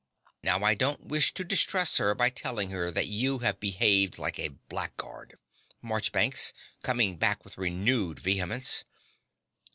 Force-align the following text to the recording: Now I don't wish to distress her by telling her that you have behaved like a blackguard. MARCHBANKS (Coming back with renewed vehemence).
Now 0.41 0.63
I 0.63 0.73
don't 0.73 1.05
wish 1.05 1.31
to 1.35 1.43
distress 1.43 1.97
her 1.99 2.15
by 2.15 2.31
telling 2.31 2.71
her 2.71 2.89
that 2.89 3.05
you 3.07 3.37
have 3.45 3.59
behaved 3.59 4.17
like 4.17 4.39
a 4.39 4.47
blackguard. 4.47 5.37
MARCHBANKS 5.83 6.53
(Coming 6.81 7.17
back 7.17 7.45
with 7.45 7.55
renewed 7.59 8.17
vehemence). 8.19 8.83